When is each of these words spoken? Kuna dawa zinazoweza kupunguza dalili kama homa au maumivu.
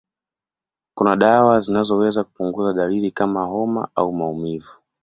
Kuna 0.95 1.15
dawa 1.15 1.59
zinazoweza 1.59 2.23
kupunguza 2.23 2.73
dalili 2.73 3.11
kama 3.11 3.45
homa 3.45 3.87
au 3.95 4.11
maumivu. 4.13 4.79